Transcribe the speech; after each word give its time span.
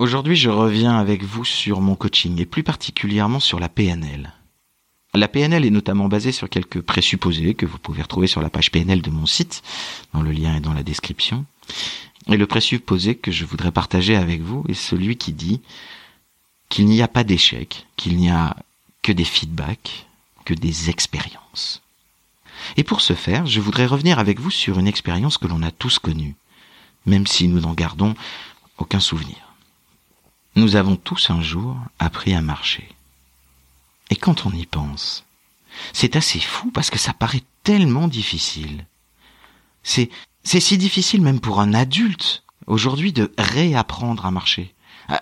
Aujourd'hui, 0.00 0.34
je 0.34 0.50
reviens 0.50 0.98
avec 0.98 1.22
vous 1.22 1.44
sur 1.44 1.80
mon 1.80 1.94
coaching 1.94 2.40
et 2.40 2.46
plus 2.46 2.64
particulièrement 2.64 3.38
sur 3.38 3.60
la 3.60 3.68
PNL. 3.68 4.32
La 5.14 5.28
PNL 5.28 5.64
est 5.64 5.70
notamment 5.70 6.08
basée 6.08 6.32
sur 6.32 6.50
quelques 6.50 6.80
présupposés 6.80 7.54
que 7.54 7.64
vous 7.64 7.78
pouvez 7.78 8.02
retrouver 8.02 8.26
sur 8.26 8.42
la 8.42 8.50
page 8.50 8.72
PNL 8.72 9.02
de 9.02 9.10
mon 9.10 9.26
site, 9.26 9.62
dont 10.12 10.22
le 10.22 10.32
lien 10.32 10.56
est 10.56 10.60
dans 10.60 10.72
la 10.72 10.82
description. 10.82 11.44
Et 12.26 12.36
le 12.36 12.46
présupposé 12.48 13.14
que 13.14 13.30
je 13.30 13.44
voudrais 13.44 13.70
partager 13.70 14.16
avec 14.16 14.40
vous 14.40 14.64
est 14.68 14.74
celui 14.74 15.16
qui 15.16 15.32
dit 15.32 15.60
qu'il 16.70 16.86
n'y 16.86 17.00
a 17.00 17.08
pas 17.08 17.22
d'échec, 17.22 17.86
qu'il 17.96 18.16
n'y 18.16 18.30
a 18.30 18.56
que 19.02 19.12
des 19.12 19.24
feedbacks, 19.24 20.06
que 20.44 20.54
des 20.54 20.90
expériences. 20.90 21.82
Et 22.76 22.82
pour 22.82 23.00
ce 23.00 23.12
faire, 23.12 23.46
je 23.46 23.60
voudrais 23.60 23.86
revenir 23.86 24.18
avec 24.18 24.40
vous 24.40 24.50
sur 24.50 24.80
une 24.80 24.88
expérience 24.88 25.38
que 25.38 25.46
l'on 25.46 25.62
a 25.62 25.70
tous 25.70 26.00
connue, 26.00 26.34
même 27.06 27.28
si 27.28 27.46
nous 27.46 27.60
n'en 27.60 27.74
gardons 27.74 28.16
aucun 28.78 28.98
souvenir. 28.98 29.43
Nous 30.56 30.76
avons 30.76 30.96
tous 30.96 31.30
un 31.30 31.42
jour 31.42 31.76
appris 31.98 32.32
à 32.34 32.40
marcher. 32.40 32.88
Et 34.10 34.16
quand 34.16 34.46
on 34.46 34.52
y 34.52 34.66
pense, 34.66 35.24
c'est 35.92 36.14
assez 36.14 36.38
fou 36.38 36.70
parce 36.70 36.90
que 36.90 36.98
ça 36.98 37.12
paraît 37.12 37.42
tellement 37.64 38.06
difficile. 38.06 38.86
C'est, 39.82 40.10
c'est 40.44 40.60
si 40.60 40.78
difficile 40.78 41.22
même 41.22 41.40
pour 41.40 41.60
un 41.60 41.74
adulte 41.74 42.44
aujourd'hui 42.66 43.12
de 43.12 43.32
réapprendre 43.36 44.26
à 44.26 44.30
marcher, 44.30 44.74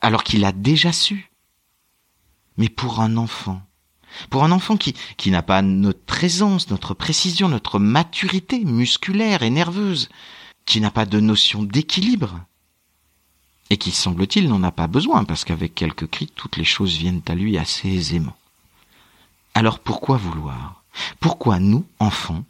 alors 0.00 0.22
qu'il 0.22 0.44
a 0.44 0.52
déjà 0.52 0.92
su. 0.92 1.30
Mais 2.56 2.68
pour 2.68 3.00
un 3.00 3.16
enfant, 3.16 3.62
pour 4.30 4.44
un 4.44 4.52
enfant 4.52 4.76
qui, 4.76 4.94
qui 5.16 5.30
n'a 5.30 5.42
pas 5.42 5.60
notre 5.60 6.04
présence, 6.04 6.70
notre 6.70 6.94
précision, 6.94 7.48
notre 7.48 7.78
maturité 7.78 8.64
musculaire 8.64 9.42
et 9.42 9.50
nerveuse, 9.50 10.08
qui 10.64 10.80
n'a 10.80 10.90
pas 10.90 11.04
de 11.04 11.20
notion 11.20 11.64
d'équilibre, 11.64 12.40
et 13.70 13.76
qui, 13.76 13.90
semble-t-il, 13.90 14.48
n'en 14.48 14.62
a 14.62 14.70
pas 14.70 14.86
besoin, 14.86 15.24
parce 15.24 15.44
qu'avec 15.44 15.74
quelques 15.74 16.06
cris, 16.06 16.30
toutes 16.34 16.56
les 16.56 16.64
choses 16.64 16.96
viennent 16.96 17.22
à 17.28 17.34
lui 17.34 17.58
assez 17.58 17.88
aisément. 17.88 18.36
Alors 19.54 19.80
pourquoi 19.80 20.16
vouloir? 20.16 20.84
Pourquoi 21.20 21.58
nous, 21.58 21.84
enfants, 21.98 22.44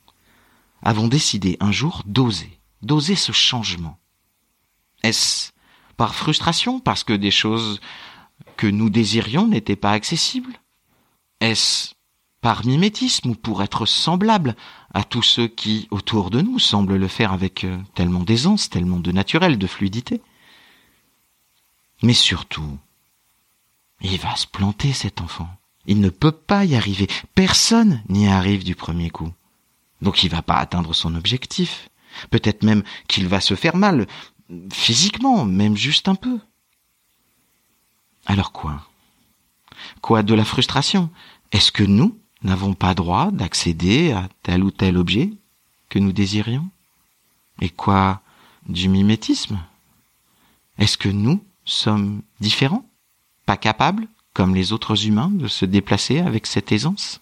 avons 0.82 1.08
décidé 1.08 1.56
un 1.60 1.72
jour 1.72 2.02
d'oser, 2.06 2.58
d'oser 2.82 3.16
ce 3.16 3.32
changement? 3.32 3.98
Est-ce 5.02 5.52
par 5.96 6.14
frustration, 6.14 6.80
parce 6.80 7.04
que 7.04 7.12
des 7.12 7.30
choses 7.30 7.80
que 8.56 8.66
nous 8.66 8.90
désirions 8.90 9.46
n'étaient 9.46 9.76
pas 9.76 9.92
accessibles? 9.92 10.60
Est-ce 11.40 11.94
par 12.40 12.66
mimétisme 12.66 13.30
ou 13.30 13.34
pour 13.34 13.62
être 13.62 13.86
semblable 13.86 14.54
à 14.92 15.04
tous 15.04 15.22
ceux 15.22 15.48
qui, 15.48 15.88
autour 15.90 16.30
de 16.30 16.42
nous, 16.42 16.58
semblent 16.58 16.96
le 16.96 17.08
faire 17.08 17.32
avec 17.32 17.64
euh, 17.64 17.78
tellement 17.94 18.22
d'aisance, 18.22 18.70
tellement 18.70 19.00
de 19.00 19.12
naturel, 19.12 19.58
de 19.58 19.66
fluidité? 19.66 20.20
Mais 22.02 22.14
surtout, 22.14 22.78
il 24.00 24.18
va 24.18 24.36
se 24.36 24.46
planter 24.46 24.92
cet 24.92 25.20
enfant. 25.20 25.48
Il 25.86 26.00
ne 26.00 26.10
peut 26.10 26.32
pas 26.32 26.64
y 26.64 26.74
arriver. 26.74 27.06
Personne 27.34 28.02
n'y 28.08 28.28
arrive 28.28 28.64
du 28.64 28.74
premier 28.74 29.10
coup. 29.10 29.32
Donc 30.02 30.22
il 30.24 30.30
va 30.30 30.42
pas 30.42 30.56
atteindre 30.56 30.94
son 30.94 31.14
objectif. 31.14 31.88
Peut-être 32.30 32.62
même 32.62 32.82
qu'il 33.08 33.28
va 33.28 33.40
se 33.40 33.54
faire 33.54 33.76
mal, 33.76 34.06
physiquement, 34.72 35.44
même 35.44 35.76
juste 35.76 36.08
un 36.08 36.14
peu. 36.14 36.38
Alors 38.26 38.52
quoi? 38.52 38.86
Quoi 40.00 40.22
de 40.22 40.34
la 40.34 40.44
frustration? 40.44 41.10
Est-ce 41.52 41.70
que 41.70 41.84
nous 41.84 42.18
n'avons 42.42 42.74
pas 42.74 42.94
droit 42.94 43.30
d'accéder 43.30 44.12
à 44.12 44.28
tel 44.42 44.64
ou 44.64 44.70
tel 44.70 44.96
objet 44.96 45.32
que 45.88 45.98
nous 45.98 46.12
désirions? 46.12 46.68
Et 47.60 47.70
quoi 47.70 48.22
du 48.68 48.88
mimétisme? 48.88 49.60
Est-ce 50.78 50.98
que 50.98 51.08
nous 51.08 51.42
sommes 51.66 52.22
différents, 52.40 52.88
pas 53.44 53.56
capables, 53.56 54.08
comme 54.32 54.54
les 54.54 54.72
autres 54.72 55.06
humains, 55.06 55.30
de 55.30 55.48
se 55.48 55.64
déplacer 55.64 56.20
avec 56.20 56.46
cette 56.46 56.72
aisance 56.72 57.20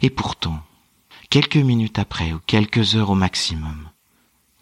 Et 0.00 0.10
pourtant, 0.10 0.62
quelques 1.30 1.56
minutes 1.56 1.98
après, 1.98 2.32
ou 2.32 2.40
quelques 2.46 2.96
heures 2.96 3.10
au 3.10 3.14
maximum, 3.14 3.88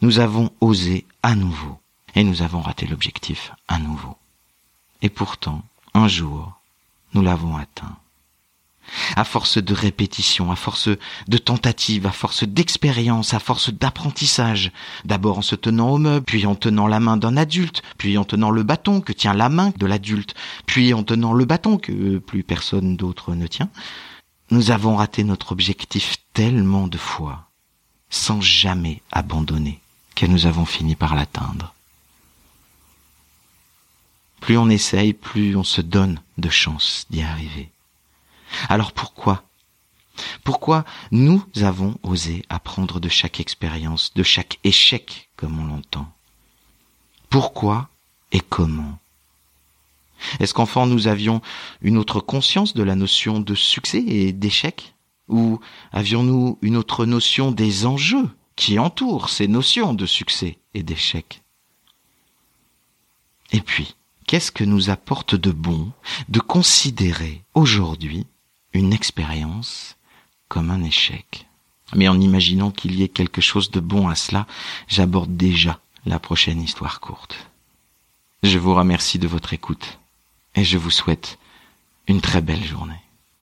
nous 0.02 0.18
avons 0.18 0.50
osé 0.60 1.06
à 1.22 1.34
nouveau, 1.34 1.80
et 2.14 2.24
nous 2.24 2.42
avons 2.42 2.60
raté 2.60 2.86
l'objectif 2.86 3.52
à 3.68 3.78
nouveau. 3.78 4.16
Et 5.02 5.10
pourtant, 5.10 5.62
un 5.94 6.08
jour, 6.08 6.52
nous 7.14 7.22
l'avons 7.22 7.56
atteint 7.56 7.96
à 9.16 9.24
force 9.24 9.58
de 9.58 9.74
répétition, 9.74 10.50
à 10.50 10.56
force 10.56 10.88
de 11.28 11.38
tentatives, 11.38 12.06
à 12.06 12.12
force 12.12 12.44
d'expérience, 12.44 13.34
à 13.34 13.38
force 13.38 13.70
d'apprentissage, 13.70 14.72
d'abord 15.04 15.38
en 15.38 15.42
se 15.42 15.54
tenant 15.54 15.90
au 15.90 15.98
meuble, 15.98 16.24
puis 16.24 16.46
en 16.46 16.54
tenant 16.54 16.86
la 16.86 17.00
main 17.00 17.16
d'un 17.16 17.36
adulte, 17.36 17.82
puis 17.98 18.18
en 18.18 18.24
tenant 18.24 18.50
le 18.50 18.62
bâton 18.62 19.00
que 19.00 19.12
tient 19.12 19.34
la 19.34 19.48
main 19.48 19.72
de 19.76 19.86
l'adulte, 19.86 20.34
puis 20.66 20.92
en 20.94 21.02
tenant 21.02 21.32
le 21.32 21.44
bâton 21.44 21.78
que 21.78 22.18
plus 22.18 22.42
personne 22.42 22.96
d'autre 22.96 23.34
ne 23.34 23.46
tient, 23.46 23.70
nous 24.50 24.70
avons 24.70 24.96
raté 24.96 25.24
notre 25.24 25.52
objectif 25.52 26.16
tellement 26.32 26.88
de 26.88 26.98
fois, 26.98 27.48
sans 28.10 28.40
jamais 28.40 29.02
abandonner, 29.12 29.80
que 30.16 30.26
nous 30.26 30.46
avons 30.46 30.64
fini 30.64 30.96
par 30.96 31.14
l'atteindre. 31.14 31.74
Plus 34.40 34.56
on 34.56 34.70
essaye, 34.70 35.12
plus 35.12 35.54
on 35.54 35.64
se 35.64 35.80
donne 35.80 36.20
de 36.38 36.48
chance 36.48 37.06
d'y 37.10 37.22
arriver. 37.22 37.70
Alors 38.68 38.92
pourquoi? 38.92 39.44
Pourquoi 40.44 40.84
nous 41.10 41.42
avons 41.62 41.96
osé 42.02 42.44
apprendre 42.48 43.00
de 43.00 43.08
chaque 43.08 43.40
expérience, 43.40 44.12
de 44.14 44.22
chaque 44.22 44.58
échec, 44.64 45.30
comme 45.36 45.58
on 45.58 45.66
l'entend? 45.66 46.12
Pourquoi 47.28 47.88
et 48.32 48.40
comment? 48.40 48.98
Est-ce 50.38 50.54
qu'enfant 50.54 50.86
nous 50.86 51.08
avions 51.08 51.40
une 51.80 51.96
autre 51.96 52.20
conscience 52.20 52.74
de 52.74 52.82
la 52.82 52.94
notion 52.94 53.40
de 53.40 53.54
succès 53.54 54.04
et 54.06 54.32
d'échec? 54.32 54.94
Ou 55.28 55.60
avions-nous 55.92 56.58
une 56.60 56.76
autre 56.76 57.06
notion 57.06 57.52
des 57.52 57.86
enjeux 57.86 58.28
qui 58.56 58.78
entourent 58.78 59.30
ces 59.30 59.48
notions 59.48 59.94
de 59.94 60.06
succès 60.06 60.58
et 60.74 60.82
d'échec? 60.82 61.42
Et 63.52 63.60
puis, 63.60 63.94
qu'est-ce 64.26 64.52
que 64.52 64.64
nous 64.64 64.90
apporte 64.90 65.34
de 65.34 65.52
bon 65.52 65.92
de 66.28 66.40
considérer 66.40 67.42
aujourd'hui 67.54 68.26
une 68.72 68.92
expérience 68.92 69.96
comme 70.48 70.70
un 70.70 70.82
échec. 70.82 71.46
Mais 71.94 72.08
en 72.08 72.20
imaginant 72.20 72.70
qu'il 72.70 72.94
y 72.94 73.02
ait 73.02 73.08
quelque 73.08 73.40
chose 73.40 73.70
de 73.70 73.80
bon 73.80 74.08
à 74.08 74.14
cela, 74.14 74.46
j'aborde 74.88 75.36
déjà 75.36 75.80
la 76.06 76.18
prochaine 76.18 76.62
histoire 76.62 77.00
courte. 77.00 77.50
Je 78.42 78.58
vous 78.58 78.74
remercie 78.74 79.18
de 79.18 79.28
votre 79.28 79.52
écoute 79.52 79.98
et 80.54 80.64
je 80.64 80.78
vous 80.78 80.90
souhaite 80.90 81.38
une 82.06 82.20
très 82.20 82.40
belle 82.40 82.64
journée. 82.64 83.02